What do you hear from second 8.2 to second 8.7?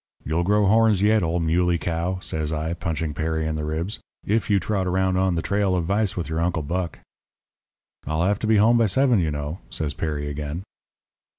have to be